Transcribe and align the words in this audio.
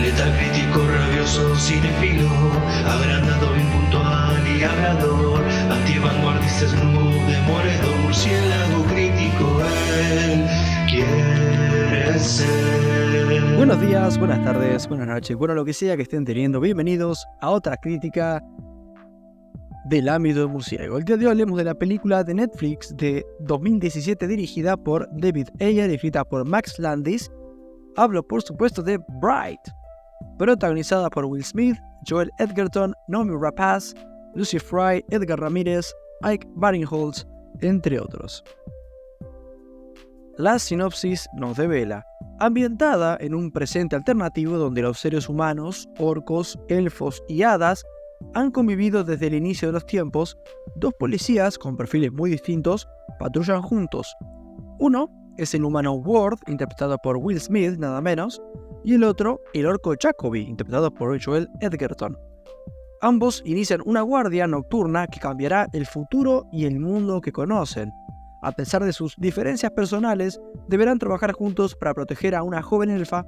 Letal 0.00 0.32
crítico, 0.36 0.86
rabioso, 0.86 1.56
cinefilo, 1.56 2.28
agrandado, 2.86 3.56
impuntual 3.56 4.46
y 4.46 4.62
hablador, 4.62 5.42
antivanguardista, 5.70 6.68
snoop, 6.68 7.24
murciélago 8.02 8.84
crítico, 8.84 9.60
él 10.12 10.46
quiere 10.88 12.18
ser. 12.18 13.56
Buenos 13.56 13.80
días, 13.80 14.18
buenas 14.18 14.44
tardes, 14.44 14.86
buenas 14.88 15.06
noches, 15.06 15.36
bueno 15.36 15.54
lo 15.54 15.64
que 15.64 15.72
sea 15.72 15.96
que 15.96 16.02
estén 16.02 16.24
teniendo, 16.24 16.60
bienvenidos 16.60 17.24
a 17.40 17.50
otra 17.50 17.76
crítica 17.76 18.42
del 19.86 20.08
ámbito 20.08 20.40
de 20.40 20.46
murciélago. 20.46 20.98
El 20.98 21.04
día 21.04 21.16
de 21.16 21.26
hoy 21.26 21.30
hablemos 21.30 21.56
de 21.56 21.64
la 21.64 21.74
película 21.74 22.24
de 22.24 22.34
Netflix 22.34 22.94
de 22.96 23.24
2017 23.40 24.26
dirigida 24.26 24.76
por 24.76 25.08
David 25.12 25.48
Ayer 25.60 25.90
y 25.90 25.94
escrita 25.94 26.24
por 26.24 26.46
Max 26.46 26.78
Landis. 26.78 27.30
Hablo 27.96 28.26
por 28.26 28.42
supuesto 28.42 28.82
de 28.82 28.98
Bright, 29.20 29.60
protagonizada 30.38 31.10
por 31.10 31.24
Will 31.26 31.44
Smith, 31.44 31.76
Joel 32.08 32.30
Edgerton, 32.38 32.94
Naomi 33.08 33.34
Rapaz, 33.40 33.94
Lucy 34.34 34.58
Fry, 34.58 35.04
Edgar 35.10 35.40
Ramírez, 35.40 35.92
Ike 36.22 36.46
Barinholtz, 36.54 37.26
entre 37.60 38.00
otros. 38.00 38.42
La 40.36 40.58
sinopsis 40.58 41.28
nos 41.34 41.56
devela, 41.56 42.04
ambientada 42.40 43.16
en 43.20 43.34
un 43.34 43.52
presente 43.52 43.94
alternativo 43.94 44.58
donde 44.58 44.82
los 44.82 44.98
seres 44.98 45.28
humanos, 45.28 45.88
orcos, 45.98 46.58
elfos 46.68 47.22
y 47.28 47.42
hadas 47.42 47.84
han 48.34 48.50
convivido 48.50 49.04
desde 49.04 49.28
el 49.28 49.34
inicio 49.34 49.68
de 49.68 49.72
los 49.74 49.86
tiempos, 49.86 50.36
dos 50.74 50.92
policías 50.98 51.56
con 51.56 51.76
perfiles 51.76 52.12
muy 52.12 52.30
distintos 52.30 52.88
patrullan 53.18 53.62
juntos. 53.62 54.12
Uno 54.80 55.08
es 55.36 55.54
el 55.54 55.64
humano 55.64 55.94
Ward, 55.94 56.38
interpretado 56.46 56.98
por 56.98 57.16
Will 57.16 57.40
Smith, 57.40 57.78
nada 57.78 58.00
menos, 58.00 58.42
y 58.84 58.94
el 58.94 59.04
otro, 59.04 59.40
el 59.54 59.66
orco 59.66 59.94
Jacoby, 60.00 60.42
interpretado 60.42 60.92
por 60.92 61.20
Joel 61.22 61.48
Edgerton. 61.60 62.16
Ambos 63.00 63.42
inician 63.44 63.80
una 63.84 64.02
guardia 64.02 64.46
nocturna 64.46 65.06
que 65.06 65.20
cambiará 65.20 65.66
el 65.72 65.86
futuro 65.86 66.46
y 66.52 66.66
el 66.66 66.78
mundo 66.78 67.20
que 67.20 67.32
conocen. 67.32 67.90
A 68.42 68.52
pesar 68.52 68.84
de 68.84 68.92
sus 68.92 69.14
diferencias 69.16 69.72
personales, 69.72 70.40
deberán 70.68 70.98
trabajar 70.98 71.32
juntos 71.32 71.74
para 71.74 71.94
proteger 71.94 72.34
a 72.34 72.42
una 72.42 72.62
joven 72.62 72.90
elfa 72.90 73.24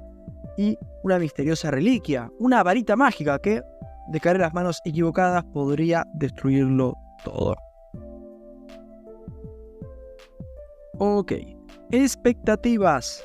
y 0.57 0.77
una 1.03 1.19
misteriosa 1.19 1.71
reliquia, 1.71 2.29
una 2.39 2.63
varita 2.63 2.95
mágica 2.95 3.39
que, 3.39 3.61
de 4.09 4.19
caer 4.19 4.37
en 4.37 4.43
las 4.43 4.53
manos 4.53 4.79
equivocadas, 4.85 5.43
podría 5.53 6.05
destruirlo 6.13 6.95
todo. 7.23 7.55
Ok, 10.99 11.33
expectativas. 11.91 13.23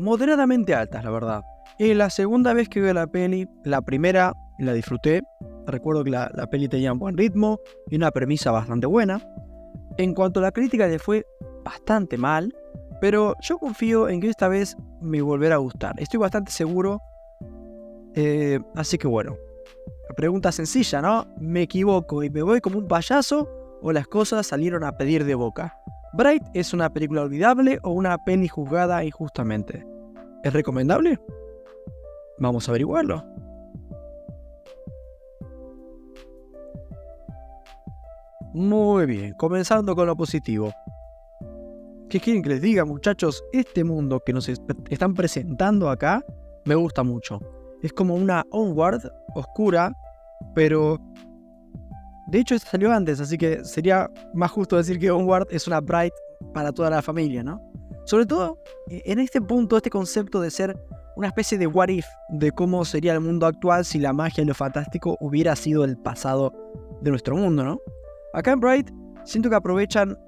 Moderadamente 0.00 0.74
altas, 0.74 1.04
la 1.04 1.10
verdad. 1.10 1.42
Es 1.78 1.96
la 1.96 2.10
segunda 2.10 2.52
vez 2.52 2.68
que 2.68 2.80
veo 2.80 2.94
la 2.94 3.06
peli, 3.06 3.48
la 3.64 3.82
primera 3.82 4.34
la 4.58 4.72
disfruté. 4.72 5.22
Recuerdo 5.66 6.04
que 6.04 6.10
la, 6.10 6.28
peli 6.50 6.68
tenía 6.68 6.92
un 6.92 6.98
buen 6.98 7.16
ritmo 7.16 7.58
y 7.90 7.96
una 7.96 8.10
premisa 8.10 8.50
bastante 8.50 8.86
buena. 8.86 9.20
En 9.96 10.14
cuanto 10.14 10.40
a 10.40 10.44
la 10.44 10.52
crítica 10.52 10.86
le 10.86 10.98
fue 10.98 11.26
bastante 11.64 12.16
mal, 12.16 12.54
pero 13.00 13.34
yo 13.40 13.58
confío 13.58 14.08
en 14.08 14.20
que 14.20 14.28
esta 14.28 14.48
vez 14.48 14.76
me 15.00 15.22
volverá 15.22 15.56
a 15.56 15.58
gustar. 15.58 15.94
Estoy 15.98 16.20
bastante 16.20 16.52
seguro. 16.52 17.00
Eh, 18.14 18.60
así 18.76 18.98
que 18.98 19.08
bueno, 19.08 19.36
la 20.08 20.14
pregunta 20.14 20.52
sencilla, 20.52 21.00
¿no? 21.00 21.26
¿Me 21.40 21.62
equivoco 21.62 22.22
y 22.22 22.30
me 22.30 22.42
voy 22.42 22.60
como 22.60 22.78
un 22.78 22.86
payaso 22.86 23.48
o 23.82 23.92
las 23.92 24.06
cosas 24.06 24.46
salieron 24.46 24.84
a 24.84 24.96
pedir 24.96 25.24
de 25.24 25.34
boca? 25.34 25.76
¿Bright 26.16 26.44
es 26.54 26.72
una 26.72 26.90
película 26.90 27.22
olvidable 27.22 27.80
o 27.82 27.90
una 27.90 28.16
peli 28.18 28.46
juzgada 28.46 29.02
injustamente? 29.02 29.84
¿Es 30.44 30.52
recomendable? 30.52 31.18
Vamos 32.38 32.68
a 32.68 32.70
averiguarlo. 32.70 33.24
Muy 38.52 39.06
bien, 39.06 39.34
comenzando 39.34 39.96
con 39.96 40.06
lo 40.06 40.14
positivo. 40.14 40.70
¿Qué 42.08 42.20
quieren 42.20 42.44
que 42.44 42.50
les 42.50 42.62
diga, 42.62 42.84
muchachos? 42.84 43.42
Este 43.52 43.82
mundo 43.82 44.20
que 44.24 44.32
nos 44.32 44.48
están 44.48 45.14
presentando 45.14 45.90
acá 45.90 46.24
me 46.64 46.76
gusta 46.76 47.02
mucho. 47.02 47.40
Es 47.82 47.92
como 47.92 48.14
una 48.14 48.44
Onward 48.52 49.00
oscura, 49.34 49.92
pero 50.54 51.00
de 52.34 52.40
hecho 52.40 52.58
salió 52.58 52.92
antes, 52.92 53.20
así 53.20 53.38
que 53.38 53.64
sería 53.64 54.10
más 54.32 54.50
justo 54.50 54.76
decir 54.76 54.98
que 54.98 55.08
Onward 55.08 55.46
es 55.50 55.68
una 55.68 55.80
Bright 55.80 56.12
para 56.52 56.72
toda 56.72 56.90
la 56.90 57.00
familia, 57.00 57.44
¿no? 57.44 57.60
Sobre 58.06 58.26
todo 58.26 58.58
e-, 58.90 59.02
en 59.06 59.20
este 59.20 59.40
punto, 59.40 59.76
este 59.76 59.88
concepto 59.88 60.40
de 60.40 60.50
ser 60.50 60.76
una 61.14 61.28
especie 61.28 61.56
de 61.56 61.68
what 61.68 61.90
if 61.90 62.04
de 62.30 62.50
cómo 62.50 62.84
sería 62.84 63.12
el 63.12 63.20
mundo 63.20 63.46
actual 63.46 63.84
si 63.84 64.00
la 64.00 64.12
magia 64.12 64.42
y 64.42 64.46
lo 64.46 64.54
fantástico 64.54 65.16
hubiera 65.20 65.54
sido 65.54 65.84
el 65.84 65.96
pasado 65.96 66.52
de 67.02 67.10
nuestro 67.10 67.36
mundo, 67.36 67.62
¿no? 67.62 67.78
Acá 68.32 68.50
en 68.50 68.58
Bright 68.58 68.90
siento 69.22 69.48
que 69.48 69.54
aprovechan 69.54 70.18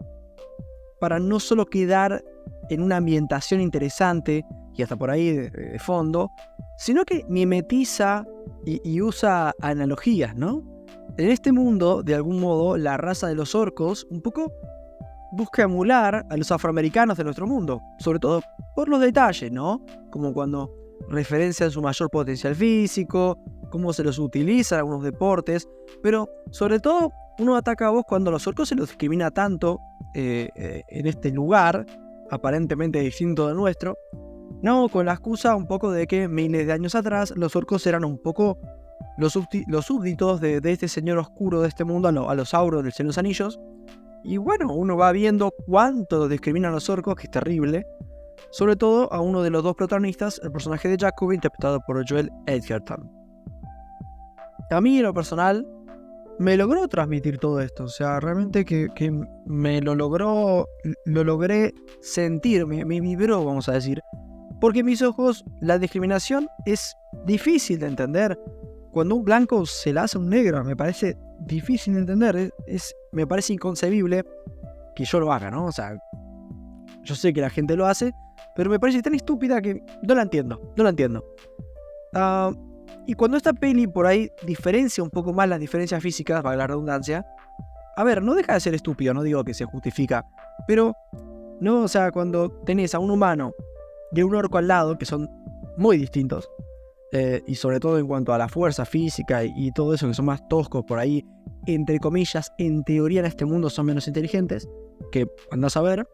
para 1.01 1.19
no 1.19 1.41
solo 1.41 1.67
quedar 1.67 2.23
en 2.71 2.83
una 2.83 2.99
ambientación 2.99 3.61
interesante 3.61 4.45
y 4.77 4.83
hasta 4.83 4.95
por 4.95 5.11
ahí 5.11 5.33
de, 5.33 5.79
fondo, 5.81 6.31
sino 6.79 7.05
que 7.05 7.25
mimetiza 7.29 8.25
y, 8.65 9.01
usa 9.01 9.53
analogías, 9.61 10.37
¿no? 10.37 10.76
En 11.19 11.31
este 11.31 11.51
mundo, 11.51 12.03
de 12.03 12.15
algún 12.15 12.41
modo, 12.41 12.77
la 12.77 12.99
raza 12.99 13.27
de 13.27 13.35
los 13.35 13.55
orcos 13.55 14.07
un 14.11 14.21
poco 14.21 14.53
busca 15.33 15.63
emular 15.63 16.27
a 16.29 16.37
los 16.37 16.53
afroamericanos 16.53 17.17
de 17.17 17.25
nuestro 17.25 17.47
mundo, 17.47 17.81
sobre 17.99 18.19
todo 18.19 18.43
por 18.75 18.89
los 18.89 19.01
detalles, 19.01 19.51
¿no? 19.51 19.83
Como 20.11 20.35
cuando 20.35 20.71
referencian 21.09 21.71
su 21.71 21.81
mayor 21.81 22.11
potencial 22.11 22.55
físico, 22.55 23.39
cómo 23.71 23.95
se 23.95 24.05
los 24.05 24.19
utiliza 24.19 24.77
en 24.77 24.81
algunos 24.81 25.03
deportes, 25.03 25.67
pero 26.03 26.29
sobre 26.51 26.81
todo 26.81 27.13
uno 27.39 27.57
ataca 27.57 27.87
a 27.87 27.91
vos 27.91 28.05
cuando 28.07 28.31
los 28.31 28.47
orcos 28.47 28.69
se 28.69 28.75
los 28.75 28.89
discrimina 28.89 29.31
tanto 29.31 29.79
eh, 30.15 30.51
eh, 30.55 30.83
en 30.89 31.07
este 31.07 31.31
lugar, 31.31 31.87
aparentemente 32.31 33.01
distinto 33.01 33.49
del 33.49 33.57
nuestro, 33.57 33.97
no 34.63 34.89
con 34.91 35.07
la 35.07 35.13
excusa 35.13 35.57
un 35.57 35.67
poco 35.67 35.93
de 35.93 36.07
que 36.07 36.29
miles 36.29 36.67
de 36.67 36.73
años 36.73 36.95
atrás 36.95 37.33
los 37.37 37.57
orcos 37.57 37.87
eran 37.87 38.05
un 38.05 38.19
poco 38.19 38.59
los, 39.17 39.33
súbditos 39.33 40.41
de, 40.41 40.61
este 40.65 40.89
señor 40.89 41.19
oscuro 41.19 41.63
de 41.63 41.69
este 41.69 41.85
mundo, 41.85 42.09
a, 42.09 42.35
los 42.35 42.55
auros 42.55 42.83
del 42.83 42.93
Señor 42.93 43.07
de 43.07 43.11
los 43.11 43.19
Anillos. 43.19 43.61
Y 44.25 44.37
bueno, 44.39 44.73
uno 44.73 44.97
va 44.97 45.13
viendo 45.13 45.53
cuánto 45.67 46.29
discriminan 46.29 46.73
a 46.73 46.75
los 46.75 46.91
orcos, 46.91 47.15
que 47.15 47.25
es 47.25 47.31
terrible. 47.31 47.87
Sobre 48.51 48.77
todo 48.77 49.13
a 49.13 49.21
uno 49.21 49.43
de 49.43 49.51
los 49.51 49.63
dos 49.63 49.75
protagonistas, 49.75 50.41
el 50.43 50.53
personaje 50.53 50.89
de 50.89 50.97
Jacob, 50.99 51.33
interpretado 51.33 51.81
por 51.87 52.05
Joel 52.09 52.31
Edgerton. 52.47 53.11
A 54.71 54.81
mí, 54.81 54.99
en 54.99 55.05
lo 55.05 55.15
personal, 55.15 55.67
me 56.39 56.57
logró 56.57 56.87
transmitir 56.89 57.39
todo 57.39 57.61
esto. 57.61 57.85
O 57.85 57.89
sea, 57.89 58.21
realmente 58.21 58.65
que, 58.65 58.89
me 59.47 59.81
lo 59.81 59.95
logró, 59.95 60.67
lo 61.05 61.25
logré 61.25 61.73
sentir, 62.01 62.67
me, 62.67 62.85
me, 62.85 63.01
vibró, 63.01 63.45
vamos 63.45 63.69
a 63.69 63.73
decir. 63.73 64.01
Porque 64.61 64.81
en 64.81 64.87
mis 64.87 65.03
ojos 65.03 65.45
la 65.61 65.79
discriminación 65.79 66.49
es 66.65 66.95
difícil 67.27 67.79
de 67.79 67.87
entender. 67.87 68.39
Cuando 68.97 69.15
un 69.15 69.25
blanco 69.25 69.67
se 69.67 69.93
la 69.93 70.05
hace 70.05 70.17
a 70.17 70.23
un 70.23 70.31
negro, 70.31 70.65
me 70.65 70.75
parece 70.75 71.19
difícil 71.41 71.93
de 71.93 72.01
entender. 72.01 72.51
Es, 72.67 72.97
me 73.13 73.27
parece 73.27 73.53
inconcebible 73.53 74.25
que 74.95 75.05
yo 75.05 75.21
lo 75.21 75.31
haga, 75.35 75.51
¿no? 75.51 75.67
O 75.67 75.71
sea, 75.71 75.99
yo 77.03 77.15
sé 77.15 77.35
que 77.35 77.43
la 77.43 77.51
gente 77.51 77.77
lo 77.77 77.85
hace, 77.85 78.15
pero 78.55 78.71
me 78.71 78.81
parece 78.81 79.03
tan 79.03 79.15
estúpida 79.15 79.61
que 79.61 79.83
no 80.03 80.15
la 80.15 80.23
entiendo, 80.23 80.73
no 80.79 80.83
la 80.83 80.89
entiendo. 80.89 81.23
Ah... 82.15 82.51
Y 83.07 83.13
cuando 83.13 83.37
esta 83.37 83.53
peli 83.53 83.87
por 83.87 84.07
ahí 84.07 84.31
diferencia 84.47 85.05
un 85.05 85.11
poco 85.11 85.31
más 85.31 85.47
las 85.47 85.61
diferencias 85.61 86.03
físicas, 86.03 86.41
para 86.41 86.57
la 86.57 86.67
redundancia, 86.67 87.27
a 87.97 88.03
ver, 88.03 88.23
no 88.23 88.35
deja 88.35 88.55
de 88.55 88.61
ser 88.61 88.75
estúpido, 88.75 89.13
no 89.13 89.23
digo 89.23 89.45
que 89.45 89.53
se 89.53 89.67
justifica, 89.67 90.25
pero, 90.67 90.97
no, 91.61 91.83
o 91.83 91.89
sea, 91.89 92.11
cuando 92.13 92.49
tenés 92.65 92.95
a 92.95 92.99
un 92.99 93.11
humano 93.11 93.53
y 94.13 94.23
un 94.23 94.35
orco 94.35 94.57
al 94.57 94.69
lado, 94.69 94.97
que 94.97 95.05
son 95.05 95.29
muy 95.77 95.99
distintos, 95.99 96.51
eh, 97.13 97.43
y 97.47 97.55
sobre 97.55 97.81
todo 97.81 97.99
en 97.99 98.07
cuanto 98.07 98.33
a 98.33 98.39
la 98.39 98.49
fuerza 98.49 98.85
física 98.85 99.45
y, 99.45 99.71
todo 99.73 99.95
eso, 99.95 100.09
que 100.09 100.15
son 100.15 100.27
más 100.27 100.47
toscos 100.49 100.85
por 100.85 100.99
ahí, 100.99 101.25
entre 101.67 101.99
comillas, 101.99 102.53
en 102.59 102.85
teoría 102.85 103.21
en 103.21 103.27
este 103.27 103.45
mundo 103.45 103.71
son 103.71 103.87
menos 103.87 104.09
inteligentes, 104.09 104.69
que 105.13 105.27
andás 105.51 105.77
a 105.77 105.83
ver. 105.83 106.09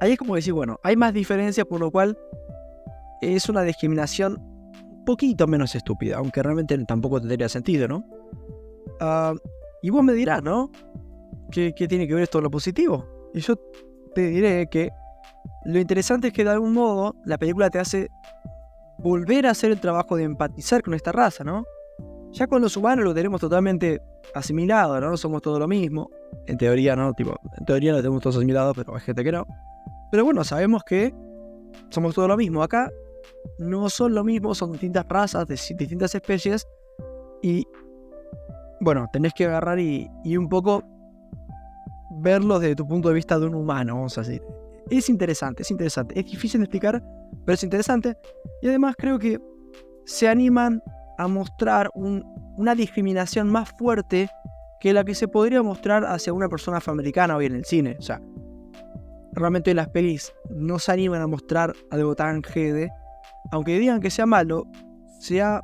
Ahí 0.00 0.12
es 0.12 0.18
como 0.18 0.34
decir, 0.34 0.52
bueno, 0.52 0.78
hay 0.82 0.96
más 0.96 1.14
diferencia, 1.14 1.64
por 1.64 1.80
lo 1.80 1.90
cual 1.90 2.18
es 3.20 3.48
una 3.48 3.62
discriminación 3.62 4.42
poquito 5.06 5.46
menos 5.46 5.74
estúpida, 5.74 6.18
aunque 6.18 6.42
realmente 6.42 6.76
tampoco 6.84 7.20
tendría 7.20 7.48
sentido, 7.48 7.88
¿no? 7.88 8.04
Ah, 9.00 9.34
y 9.82 9.90
vos 9.90 10.04
me 10.04 10.12
dirás, 10.12 10.42
¿no? 10.42 10.70
¿Qué, 11.50 11.72
tiene 11.72 12.06
que 12.06 12.14
ver 12.14 12.24
esto 12.24 12.38
con 12.38 12.44
lo 12.44 12.50
positivo? 12.50 13.06
Y 13.34 13.40
yo 13.40 13.56
te 14.14 14.28
diré 14.28 14.68
que 14.68 14.90
lo 15.64 15.78
interesante 15.78 16.28
es 16.28 16.32
que 16.32 16.44
de 16.44 16.50
algún 16.50 16.72
modo 16.72 17.14
la 17.24 17.38
película 17.38 17.68
te 17.70 17.78
hace 17.78 18.08
volver 19.02 19.46
a 19.46 19.50
hacer 19.50 19.72
el 19.72 19.80
trabajo 19.80 20.16
de 20.16 20.24
empatizar 20.24 20.82
con 20.82 20.94
esta 20.94 21.12
raza, 21.12 21.44
¿no? 21.44 21.64
Ya 22.30 22.46
con 22.46 22.62
los 22.62 22.76
humanos 22.76 23.04
lo 23.04 23.12
tenemos 23.12 23.40
totalmente 23.40 24.00
asimilado, 24.34 25.00
¿no? 25.00 25.16
Somos 25.16 25.42
todo 25.42 25.58
lo 25.58 25.68
mismo. 25.68 26.10
En 26.46 26.56
teoría, 26.56 26.96
¿no? 26.96 27.12
Tipo, 27.12 27.34
en 27.58 27.64
teoría 27.66 27.92
lo 27.92 27.98
tenemos 27.98 28.22
todos 28.22 28.36
asimilado, 28.36 28.72
pero 28.74 28.94
hay 28.94 29.00
gente 29.00 29.22
que 29.22 29.32
no. 29.32 29.46
Pero 30.10 30.24
bueno, 30.24 30.44
sabemos 30.44 30.82
que 30.84 31.12
somos 31.90 32.14
todo 32.14 32.28
lo 32.28 32.36
mismo. 32.36 32.62
Acá 32.62 32.90
no 33.58 33.90
son 33.90 34.14
lo 34.14 34.24
mismo, 34.24 34.54
son 34.54 34.72
distintas 34.72 35.06
razas, 35.08 35.46
distintas 35.46 36.14
especies. 36.14 36.66
Y 37.42 37.66
bueno, 38.80 39.08
tenés 39.12 39.34
que 39.34 39.46
agarrar 39.46 39.78
y, 39.78 40.08
y 40.24 40.36
un 40.36 40.48
poco 40.48 40.82
verlos 42.20 42.60
desde 42.60 42.76
tu 42.76 42.86
punto 42.86 43.08
de 43.08 43.14
vista 43.14 43.38
de 43.38 43.46
un 43.46 43.54
humano, 43.54 43.94
vamos 43.94 44.16
a 44.16 44.22
decir. 44.22 44.42
Es 44.90 45.08
interesante, 45.08 45.62
es 45.62 45.70
interesante. 45.70 46.18
Es 46.18 46.26
difícil 46.26 46.60
de 46.60 46.64
explicar, 46.64 47.02
pero 47.44 47.54
es 47.54 47.62
interesante. 47.62 48.16
Y 48.60 48.68
además 48.68 48.94
creo 48.98 49.18
que 49.18 49.40
se 50.04 50.28
animan 50.28 50.82
a 51.18 51.28
mostrar 51.28 51.90
una 51.94 52.74
discriminación 52.74 53.48
más 53.48 53.70
fuerte 53.70 54.28
que 54.80 54.92
la 54.92 55.04
que 55.04 55.14
se 55.14 55.28
podría 55.28 55.62
mostrar 55.62 56.04
hacia 56.04 56.32
una 56.32 56.48
persona 56.48 56.78
afroamericana 56.78 57.36
hoy 57.36 57.46
en 57.46 57.54
el 57.54 57.64
cine. 57.64 57.96
O 57.98 58.02
sea, 58.02 58.20
realmente 59.32 59.74
las 59.74 59.88
pelis 59.88 60.32
no 60.50 60.78
se 60.78 60.92
animan 60.92 61.22
a 61.22 61.26
mostrar 61.26 61.72
algo 61.90 62.14
tan 62.16 62.42
GD. 62.42 62.88
Aunque 63.52 63.78
digan 63.78 64.00
que 64.00 64.10
sea 64.10 64.26
malo, 64.26 64.66
se 65.20 65.40
ha 65.40 65.62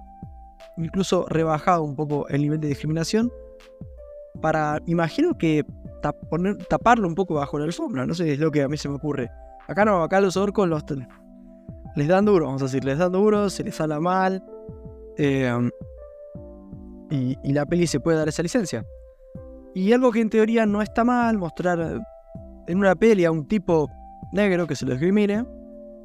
incluso 0.77 1.27
rebajado 1.29 1.83
un 1.83 1.97
poco 1.97 2.29
el 2.29 2.43
nivel 2.43 2.61
de 2.61 2.69
discriminación 2.69 3.33
para, 4.41 4.79
imagino 4.87 5.37
que 5.37 5.65
taparlo 6.01 7.09
un 7.09 7.15
poco 7.15 7.35
bajo 7.35 7.59
la 7.59 7.65
alfombra, 7.65 8.07
no 8.07 8.15
sé, 8.15 8.33
es 8.33 8.39
lo 8.39 8.51
que 8.51 8.63
a 8.63 8.69
mí 8.69 8.77
se 8.77 8.89
me 8.89 8.97
ocurre. 8.97 9.31
Acá 9.67 9.85
no, 9.85 10.03
acá 10.03 10.21
los 10.21 10.37
orcos 10.37 10.69
los, 10.69 10.85
les 11.95 12.09
dan 12.09 12.25
duro, 12.25 12.47
vamos 12.47 12.63
a 12.63 12.67
decir, 12.67 12.85
les 12.85 12.99
dan 12.99 13.13
duro, 13.13 13.51
se 13.51 13.65
les 13.65 13.81
habla 13.81 14.01
mal. 14.01 14.43
Eh, 15.17 15.71
y, 17.11 17.53
la 17.53 17.67
peli 17.67 17.87
se 17.87 18.01
puede 18.01 18.19
dar 18.19 18.29
esa 18.29 18.43
licencia. 18.43 18.87
Y 19.75 19.93
algo 19.93 20.13
que 20.13 20.21
en 20.21 20.31
teoría 20.31 20.67
no 20.67 20.83
está 20.83 21.05
mal, 21.05 21.39
mostrar 21.39 22.01
en 22.67 22.79
una 22.79 22.95
peli 22.95 23.25
a 23.25 23.31
un 23.31 23.47
tipo 23.47 23.91
negro 24.33 24.67
que 24.67 24.77
se 24.77 24.85
lo 24.85 24.93
discrimine, 24.93 25.45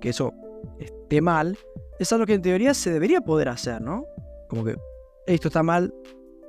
que 0.02 0.10
eso 0.10 0.34
esté 0.80 1.22
mal, 1.22 1.58
es 2.00 2.12
algo 2.12 2.26
que 2.26 2.34
en 2.34 2.42
teoría 2.42 2.74
se 2.74 2.92
debería 2.92 3.22
poder 3.22 3.50
hacer, 3.50 3.82
¿no? 3.82 4.06
Como 4.50 4.64
que 4.64 4.76
esto 5.28 5.48
está 5.50 5.64
mal, 5.64 5.94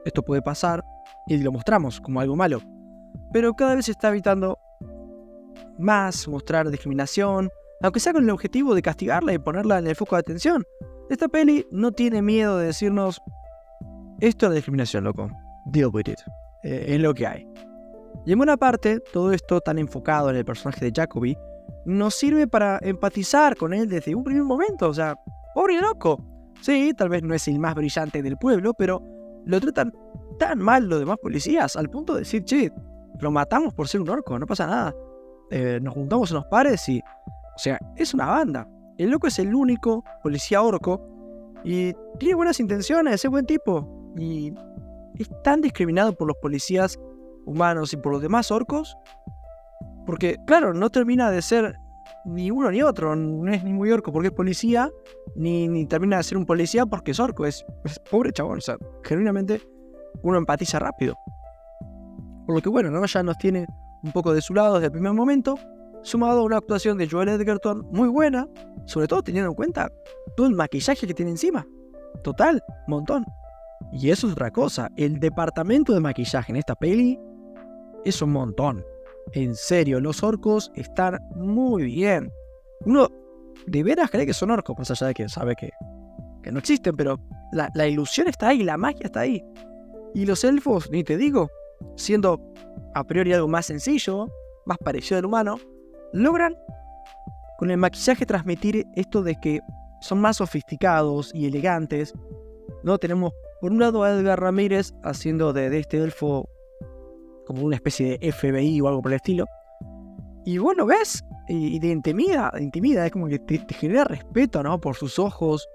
esto 0.04 0.22
puede 0.22 0.42
pasar, 0.42 0.82
y 1.26 1.38
lo 1.38 1.52
mostramos 1.52 2.00
como 2.00 2.20
algo 2.20 2.36
malo. 2.36 2.60
Pero 3.32 3.54
cada 3.54 3.74
vez 3.74 3.86
se 3.86 3.92
está 3.92 4.08
evitando 4.08 4.58
más 5.78 6.28
mostrar 6.28 6.70
discriminación, 6.70 7.50
aunque 7.82 8.00
sea 8.00 8.12
con 8.12 8.24
el 8.24 8.30
objetivo 8.30 8.74
de 8.74 8.82
castigarla 8.82 9.32
y 9.32 9.38
ponerla 9.38 9.78
en 9.78 9.86
el 9.86 9.96
foco 9.96 10.16
de 10.16 10.20
atención. 10.20 10.64
Esta 11.10 11.28
peli 11.28 11.66
no 11.70 11.92
tiene 11.92 12.22
miedo 12.22 12.58
de 12.58 12.66
decirnos, 12.66 13.20
esto 14.20 14.46
es 14.46 14.54
discriminación, 14.54 15.04
loco. 15.04 15.28
Deal 15.66 15.90
with 15.92 16.08
it. 16.08 16.18
Eh, 16.62 16.84
es 16.88 17.00
lo 17.00 17.12
que 17.12 17.26
hay. 17.26 17.46
Y 18.24 18.32
en 18.32 18.38
buena 18.38 18.56
parte, 18.56 19.00
todo 19.12 19.32
esto 19.32 19.60
tan 19.60 19.78
enfocado 19.78 20.30
en 20.30 20.36
el 20.36 20.44
personaje 20.44 20.84
de 20.84 20.92
Jacoby, 20.94 21.36
nos 21.84 22.14
sirve 22.14 22.46
para 22.46 22.78
empatizar 22.82 23.56
con 23.56 23.74
él 23.74 23.88
desde 23.88 24.14
un 24.14 24.24
primer 24.24 24.44
momento. 24.44 24.88
O 24.88 24.94
sea, 24.94 25.16
pobre 25.54 25.80
loco. 25.80 26.18
Sí, 26.62 26.92
tal 26.96 27.10
vez 27.10 27.22
no 27.22 27.34
es 27.34 27.46
el 27.48 27.58
más 27.58 27.74
brillante 27.74 28.22
del 28.22 28.36
pueblo, 28.38 28.72
pero 28.72 29.02
lo 29.44 29.60
tratan 29.60 29.92
tan 30.38 30.58
mal 30.58 30.88
los 30.88 31.00
demás 31.00 31.18
policías 31.20 31.76
al 31.76 31.90
punto 31.90 32.14
de 32.14 32.20
decir, 32.20 32.44
che, 32.44 32.72
lo 33.20 33.30
matamos 33.30 33.72
por 33.74 33.88
ser 33.88 34.00
un 34.00 34.10
orco, 34.10 34.38
no 34.38 34.46
pasa 34.46 34.66
nada. 34.66 34.94
Eh, 35.50 35.78
nos 35.82 35.94
juntamos 35.94 36.30
en 36.30 36.36
los 36.36 36.46
pares 36.46 36.88
y 36.88 37.00
o 37.54 37.58
sea, 37.58 37.78
es 37.96 38.12
una 38.14 38.26
banda. 38.26 38.68
El 38.98 39.10
loco 39.10 39.26
es 39.26 39.38
el 39.38 39.54
único 39.54 40.04
policía 40.22 40.62
orco 40.62 41.00
y 41.64 41.92
tiene 42.18 42.34
buenas 42.34 42.60
intenciones, 42.60 43.24
es 43.24 43.30
buen 43.30 43.46
tipo. 43.46 43.88
Y 44.16 44.52
es 45.18 45.30
tan 45.42 45.60
discriminado 45.60 46.14
por 46.14 46.28
los 46.28 46.36
policías 46.38 46.98
humanos 47.46 47.92
y 47.92 47.96
por 47.96 48.12
los 48.12 48.22
demás 48.22 48.50
orcos. 48.50 48.96
Porque, 50.06 50.36
claro, 50.46 50.74
no 50.74 50.90
termina 50.90 51.30
de 51.30 51.42
ser 51.42 51.76
ni 52.24 52.50
uno 52.50 52.70
ni 52.70 52.82
otro. 52.82 53.14
No 53.16 53.52
es 53.52 53.64
ni 53.64 53.72
muy 53.72 53.90
orco 53.90 54.12
porque 54.12 54.28
es 54.28 54.34
policía, 54.34 54.90
ni, 55.36 55.68
ni 55.68 55.86
termina 55.86 56.18
de 56.18 56.24
ser 56.24 56.38
un 56.38 56.46
policía 56.46 56.86
porque 56.86 57.12
es 57.12 57.20
orco. 57.20 57.46
Es, 57.46 57.64
pobre 58.10 58.32
chabón. 58.32 58.58
O 58.58 58.60
sea, 58.60 58.76
genuinamente 59.04 59.60
uno 60.22 60.38
empatiza 60.38 60.78
rápido. 60.78 61.16
Por 62.46 62.56
lo 62.56 62.62
que, 62.62 62.68
bueno, 62.68 62.90
¿no? 62.90 63.04
ya 63.06 63.22
nos 63.22 63.38
tiene 63.38 63.66
un 64.02 64.12
poco 64.12 64.34
de 64.34 64.42
su 64.42 64.54
lado 64.54 64.74
desde 64.74 64.86
el 64.86 64.92
primer 64.92 65.12
momento 65.12 65.58
sumado 66.02 66.40
a 66.40 66.42
una 66.44 66.58
actuación 66.58 66.98
de 66.98 67.08
Joel 67.08 67.30
Edgerton 67.30 67.86
muy 67.90 68.08
buena, 68.08 68.46
sobre 68.84 69.08
todo 69.08 69.22
teniendo 69.22 69.50
en 69.50 69.56
cuenta 69.56 69.90
todo 70.36 70.46
el 70.46 70.54
maquillaje 70.54 71.06
que 71.06 71.14
tiene 71.14 71.32
encima. 71.32 71.66
Total, 72.22 72.62
montón. 72.86 73.24
Y 73.92 74.10
eso 74.10 74.26
es 74.26 74.34
otra 74.34 74.50
cosa, 74.50 74.90
el 74.96 75.18
departamento 75.18 75.92
de 75.92 76.00
maquillaje 76.00 76.52
en 76.52 76.56
esta 76.56 76.74
peli 76.74 77.18
es 78.04 78.20
un 78.22 78.32
montón. 78.32 78.84
En 79.32 79.54
serio, 79.54 80.00
los 80.00 80.22
orcos 80.22 80.70
están 80.74 81.18
muy 81.34 81.84
bien. 81.84 82.30
Uno 82.84 83.08
de 83.66 83.82
veras 83.82 84.10
cree 84.10 84.26
que 84.26 84.34
son 84.34 84.50
orcos, 84.50 84.76
más 84.78 84.90
allá 84.90 85.08
de 85.08 85.14
que 85.14 85.28
sabe 85.28 85.56
que, 85.56 85.70
no 86.50 86.58
existen, 86.58 86.94
pero 86.94 87.18
la 87.52 87.88
ilusión 87.88 88.28
está 88.28 88.48
ahí, 88.48 88.62
la 88.62 88.76
magia 88.76 89.04
está 89.04 89.20
ahí. 89.20 89.42
Y 90.14 90.26
los 90.26 90.44
elfos, 90.44 90.90
ni 90.90 91.02
te 91.02 91.16
digo, 91.16 91.48
siendo 91.96 92.40
a 92.94 93.04
priori 93.04 93.32
algo 93.32 93.48
más 93.48 93.66
sencillo, 93.66 94.28
más 94.66 94.78
parecido 94.78 95.18
al 95.18 95.24
humano, 95.26 95.58
logran 96.12 96.56
con 97.58 97.70
el 97.70 97.76
maquillaje 97.76 98.26
transmitir 98.26 98.86
esto 98.94 99.22
de 99.22 99.36
que 99.36 99.60
son 100.00 100.20
más 100.20 100.36
sofisticados 100.36 101.30
y 101.34 101.46
elegantes. 101.46 102.12
¿no? 102.82 102.98
Tenemos 102.98 103.32
por 103.60 103.72
un 103.72 103.80
lado 103.80 104.02
a 104.02 104.10
Edgar 104.10 104.40
Ramírez 104.40 104.92
haciendo 105.02 105.52
de, 105.52 105.78
este 105.78 105.98
elfo 105.98 106.48
como 107.46 107.62
una 107.62 107.76
especie 107.76 108.18
de 108.18 108.32
FBI 108.32 108.80
o 108.80 108.88
algo 108.88 109.02
por 109.02 109.12
el 109.12 109.16
estilo. 109.16 109.46
Y 110.44 110.58
bueno, 110.58 110.84
¿ves? 110.84 111.24
Y, 111.48 111.78
de 111.78 111.88
intimida, 111.88 112.52
intimida, 112.58 113.06
es 113.06 113.12
como 113.12 113.28
que 113.28 113.38
te, 113.38 113.58
genera 113.74 114.04
respeto, 114.04 114.62
¿no? 114.62 114.78
Por 114.78 114.96
sus 114.96 115.18
ojos, 115.18 115.66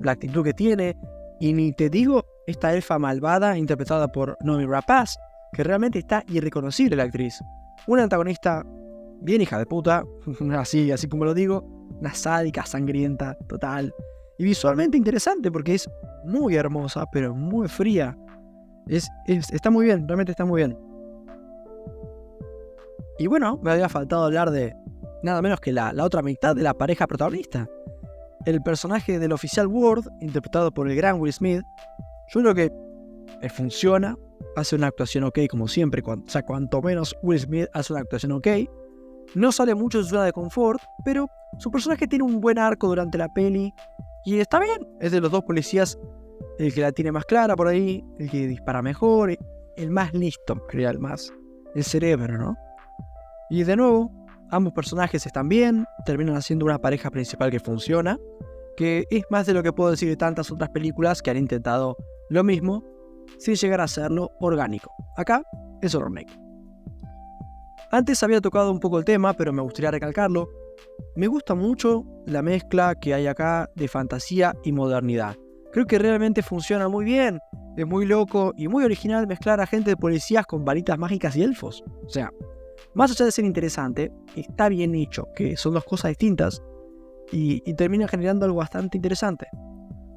la 0.00 0.12
actitud 0.12 0.42
que 0.42 0.54
tiene. 0.54 0.96
Y 1.38 1.52
ni 1.52 1.72
te 1.72 1.90
digo, 1.90 2.24
esta 2.46 2.74
elfa 2.74 2.98
malvada 2.98 3.58
interpretada 3.58 4.08
por 4.08 4.38
Nomi 4.42 4.64
Rapaz, 4.64 5.16
que 5.52 5.64
realmente 5.64 5.98
está 5.98 6.24
irreconocible 6.28 6.96
la 6.96 7.04
actriz. 7.04 7.40
Una 7.86 8.04
antagonista 8.04 8.64
bien 9.20 9.40
hija 9.40 9.58
de 9.58 9.66
puta, 9.66 10.04
así, 10.58 10.90
así 10.90 11.08
como 11.08 11.24
lo 11.24 11.34
digo, 11.34 11.64
una 12.00 12.14
sádica, 12.14 12.64
sangrienta, 12.66 13.36
total. 13.48 13.94
Y 14.38 14.44
visualmente 14.44 14.96
interesante 14.96 15.50
porque 15.50 15.74
es 15.74 15.88
muy 16.24 16.56
hermosa, 16.56 17.06
pero 17.12 17.34
muy 17.34 17.68
fría. 17.68 18.16
Es, 18.86 19.08
está 19.26 19.70
muy 19.70 19.86
bien, 19.86 20.06
realmente 20.06 20.32
está 20.32 20.44
muy 20.44 20.60
bien. 20.60 20.78
Y 23.18 23.26
bueno, 23.26 23.58
me 23.62 23.72
había 23.72 23.88
faltado 23.88 24.24
hablar 24.24 24.50
de 24.50 24.74
nada 25.22 25.40
menos 25.40 25.60
que 25.60 25.72
la, 25.72 25.92
la 25.92 26.04
otra 26.04 26.22
mitad 26.22 26.54
de 26.54 26.62
la 26.62 26.74
pareja 26.74 27.06
protagonista. 27.06 27.66
El 28.44 28.62
personaje 28.62 29.18
del 29.18 29.32
oficial 29.32 29.66
Ward, 29.66 30.04
interpretado 30.20 30.72
por 30.72 30.88
el 30.88 30.96
gran 30.96 31.18
Will 31.18 31.32
Smith, 31.32 31.62
yo 32.28 32.40
creo 32.40 32.54
que 32.54 32.70
eh, 33.40 33.48
funciona, 33.48 34.16
hace 34.56 34.74
una 34.74 34.88
actuación 34.88 35.24
ok 35.24 35.40
como 35.50 35.68
siempre, 35.68 36.02
o 36.04 36.22
sea, 36.26 36.42
cuanto 36.42 36.82
menos 36.82 37.14
Will 37.22 37.38
Smith 37.38 37.68
hace 37.72 37.92
una 37.92 38.02
actuación 38.02 38.32
ok, 38.32 38.48
no 39.34 39.52
sale 39.52 39.74
mucho 39.74 39.98
de 39.98 40.04
su 40.04 40.10
zona 40.10 40.24
de 40.24 40.32
confort, 40.32 40.80
pero 41.04 41.28
su 41.58 41.70
personaje 41.70 42.06
tiene 42.06 42.24
un 42.24 42.40
buen 42.40 42.58
arco 42.58 42.88
durante 42.88 43.18
la 43.18 43.32
peli 43.32 43.72
y 44.24 44.38
está 44.38 44.58
bien. 44.58 44.78
Es 45.00 45.12
de 45.12 45.20
los 45.20 45.30
dos 45.30 45.44
policías 45.44 45.98
el 46.58 46.72
que 46.72 46.80
la 46.80 46.92
tiene 46.92 47.12
más 47.12 47.24
clara 47.24 47.54
por 47.54 47.68
ahí, 47.68 48.02
el 48.18 48.30
que 48.30 48.46
dispara 48.46 48.82
mejor, 48.82 49.36
el 49.76 49.90
más 49.90 50.14
listo, 50.14 50.56
sería 50.70 50.90
el 50.90 50.98
más, 50.98 51.32
el 51.74 51.84
cerebro, 51.84 52.38
¿no? 52.38 52.56
Y 53.50 53.62
de 53.64 53.76
nuevo, 53.76 54.10
ambos 54.50 54.72
personajes 54.72 55.26
están 55.26 55.48
bien, 55.48 55.86
terminan 56.04 56.36
haciendo 56.36 56.64
una 56.64 56.78
pareja 56.78 57.10
principal 57.10 57.50
que 57.50 57.60
funciona, 57.60 58.18
que 58.76 59.06
es 59.10 59.24
más 59.30 59.46
de 59.46 59.54
lo 59.54 59.62
que 59.62 59.72
puedo 59.72 59.90
decir 59.90 60.08
de 60.08 60.16
tantas 60.16 60.50
otras 60.50 60.70
películas 60.70 61.22
que 61.22 61.30
han 61.30 61.36
intentado 61.36 61.96
lo 62.28 62.42
mismo, 62.42 62.82
sin 63.38 63.54
llegar 63.54 63.80
a 63.80 63.84
hacerlo 63.84 64.30
orgánico. 64.40 64.92
Acá 65.16 65.42
es 65.82 65.94
remake. 65.94 66.38
Antes 67.90 68.22
había 68.22 68.40
tocado 68.40 68.72
un 68.72 68.80
poco 68.80 68.98
el 68.98 69.04
tema, 69.04 69.32
pero 69.34 69.52
me 69.52 69.62
gustaría 69.62 69.90
recalcarlo. 69.90 70.48
Me 71.14 71.28
gusta 71.28 71.54
mucho 71.54 72.04
la 72.26 72.42
mezcla 72.42 72.94
que 72.94 73.14
hay 73.14 73.26
acá 73.26 73.70
de 73.74 73.88
fantasía 73.88 74.54
y 74.64 74.72
modernidad. 74.72 75.36
Creo 75.72 75.86
que 75.86 75.98
realmente 75.98 76.42
funciona 76.42 76.88
muy 76.88 77.04
bien. 77.04 77.38
Es 77.76 77.86
muy 77.86 78.06
loco 78.06 78.54
y 78.56 78.68
muy 78.68 78.84
original 78.84 79.26
mezclar 79.26 79.60
a 79.60 79.66
gente 79.66 79.90
de 79.90 79.96
policías 79.96 80.46
con 80.46 80.64
varitas 80.64 80.98
mágicas 80.98 81.36
y 81.36 81.42
elfos. 81.42 81.84
O 82.04 82.08
sea, 82.08 82.30
más 82.94 83.10
allá 83.10 83.26
de 83.26 83.32
ser 83.32 83.44
interesante, 83.44 84.10
está 84.34 84.68
bien 84.68 84.94
hecho, 84.94 85.28
que 85.34 85.56
son 85.56 85.74
dos 85.74 85.84
cosas 85.84 86.10
distintas 86.10 86.62
y, 87.30 87.62
y 87.68 87.74
termina 87.74 88.08
generando 88.08 88.46
algo 88.46 88.58
bastante 88.58 88.96
interesante. 88.98 89.46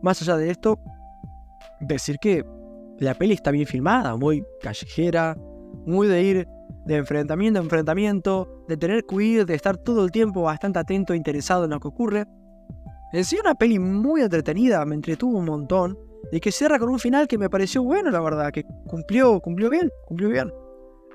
Más 0.02 0.22
allá 0.22 0.38
de 0.38 0.50
esto, 0.52 0.80
decir 1.82 2.18
que 2.20 2.46
la 3.00 3.14
peli 3.14 3.34
está 3.34 3.52
bien 3.52 3.66
filmada, 3.66 4.16
muy 4.16 4.46
callejera, 4.62 5.38
muy 5.86 6.08
de 6.08 6.22
ir 6.22 6.48
de 6.86 6.96
enfrentamiento 6.96 7.60
a 7.60 7.64
enfrentamiento, 7.64 8.66
de 8.68 8.78
tener 8.78 9.06
que 9.06 9.16
huir, 9.16 9.46
de 9.46 9.56
estar 9.56 9.78
todo 9.78 10.04
el 10.04 10.12
tiempo 10.12 10.44
bastante 10.44 10.80
atento 10.80 11.14
e 11.14 11.18
interesado 11.18 11.66
en 11.66 11.72
lo 11.72 11.80
que 11.80 11.88
ocurre. 11.88 12.26
En 13.14 13.24
sí 13.24 13.38
una 13.40 13.56
peli 13.56 13.80
muy 13.80 14.22
entretenida, 14.22 14.84
me 14.86 14.96
entretuvo 14.96 15.38
un 15.38 15.46
montón, 15.46 15.98
y 16.32 16.40
que 16.40 16.52
cierra 16.52 16.78
con 16.78 16.90
un 16.90 17.00
final 17.00 17.28
que 17.28 17.38
me 17.38 17.50
pareció 17.50 17.84
bueno, 17.84 18.12
la 18.12 18.20
verdad, 18.20 18.52
que 18.52 18.66
cumplió, 18.88 19.40
cumplió 19.40 19.70
bien, 19.70 19.90
cumplió 20.06 20.30
bien. 20.30 20.52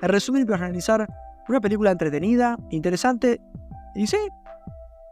En 0.01 0.09
resumen, 0.09 0.47
para 0.47 0.65
analizar, 0.65 1.07
una 1.49 1.61
película 1.61 1.91
entretenida, 1.91 2.57
interesante, 2.71 3.41
y 3.95 4.07
sí, 4.07 4.17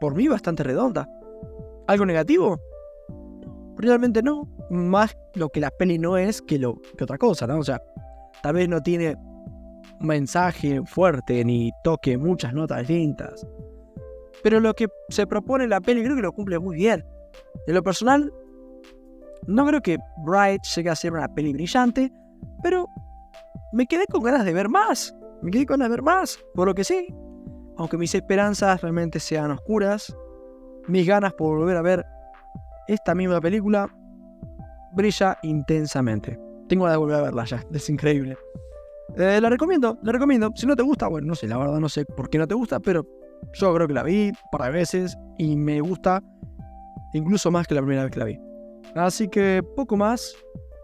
por 0.00 0.14
mí 0.14 0.28
bastante 0.28 0.62
redonda. 0.62 1.08
¿Algo 1.86 2.06
negativo? 2.06 2.58
Realmente 3.82 4.22
no. 4.22 4.48
Más 4.70 5.16
lo 5.34 5.48
que 5.50 5.60
la 5.60 5.70
peli 5.70 5.98
no 5.98 6.16
es 6.16 6.40
que, 6.40 6.58
lo, 6.58 6.80
que 6.96 7.04
otra 7.04 7.18
cosa, 7.18 7.46
¿no? 7.46 7.58
O 7.58 7.64
sea, 7.64 7.82
tal 8.42 8.54
vez 8.54 8.68
no 8.68 8.80
tiene 8.80 9.16
mensaje 10.00 10.80
fuerte 10.86 11.44
ni 11.44 11.70
toque 11.82 12.16
muchas 12.16 12.54
notas 12.54 12.86
distintas. 12.86 13.46
Pero 14.42 14.60
lo 14.60 14.72
que 14.74 14.88
se 15.08 15.26
propone 15.26 15.64
en 15.64 15.70
la 15.70 15.80
peli 15.80 16.02
creo 16.02 16.16
que 16.16 16.22
lo 16.22 16.32
cumple 16.32 16.58
muy 16.60 16.76
bien. 16.76 17.04
En 17.66 17.74
lo 17.74 17.82
personal, 17.82 18.32
no 19.48 19.66
creo 19.66 19.80
que 19.80 19.98
Bright 20.24 20.62
llegue 20.76 20.90
a 20.90 20.96
ser 20.96 21.12
una 21.12 21.32
peli 21.34 21.52
brillante, 21.52 22.12
pero 22.62 22.86
me 23.72 23.86
quedé 23.86 24.06
con 24.06 24.22
ganas 24.22 24.44
de 24.44 24.52
ver 24.52 24.68
más. 24.68 25.12
Me 25.42 25.50
quedé 25.50 25.66
con 25.66 25.78
ganas 25.78 25.88
de 25.88 25.96
ver 25.96 26.02
más, 26.02 26.38
por 26.54 26.68
lo 26.68 26.74
que 26.74 26.84
sí. 26.84 27.08
Aunque 27.78 27.98
mis 27.98 28.14
esperanzas 28.14 28.80
realmente 28.80 29.18
sean 29.18 29.50
oscuras, 29.50 30.16
mis 30.86 31.06
ganas 31.06 31.32
por 31.32 31.58
volver 31.58 31.76
a 31.76 31.82
ver 31.82 32.04
esta 32.94 33.14
misma 33.14 33.40
película 33.40 33.88
brilla 34.94 35.38
intensamente. 35.42 36.38
Tengo 36.68 36.84
ganas 36.84 36.94
de 36.94 36.98
volver 36.98 37.16
a 37.16 37.22
verla 37.22 37.44
ya, 37.44 37.64
es 37.72 37.88
increíble. 37.90 38.36
Eh, 39.16 39.40
la 39.40 39.50
recomiendo, 39.50 39.98
la 40.02 40.12
recomiendo. 40.12 40.50
Si 40.54 40.66
no 40.66 40.76
te 40.76 40.82
gusta, 40.82 41.08
bueno, 41.08 41.28
no 41.28 41.34
sé, 41.34 41.46
la 41.46 41.58
verdad 41.58 41.78
no 41.78 41.88
sé 41.88 42.04
por 42.04 42.30
qué 42.30 42.38
no 42.38 42.46
te 42.46 42.54
gusta, 42.54 42.80
pero 42.80 43.06
yo 43.52 43.74
creo 43.74 43.86
que 43.86 43.94
la 43.94 44.02
vi 44.02 44.28
un 44.28 44.50
par 44.50 44.62
de 44.62 44.78
veces 44.78 45.16
y 45.38 45.56
me 45.56 45.80
gusta 45.80 46.22
incluso 47.12 47.50
más 47.50 47.66
que 47.66 47.74
la 47.74 47.82
primera 47.82 48.04
vez 48.04 48.12
que 48.12 48.18
la 48.18 48.24
vi. 48.24 48.38
Así 48.94 49.28
que 49.28 49.62
poco 49.76 49.96
más, 49.96 50.34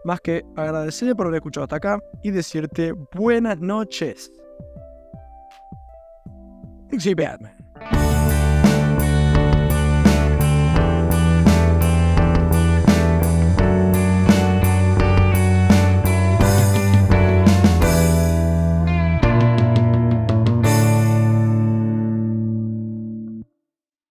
más 0.03 0.19
que 0.21 0.43
agradecerle 0.55 1.15
por 1.15 1.27
haber 1.27 1.37
escuchado 1.37 1.63
hasta 1.63 1.77
acá 1.77 1.99
y 2.23 2.31
decirte 2.31 2.93
buenas 3.15 3.59
noches. 3.59 4.31
Batman. 7.15 7.58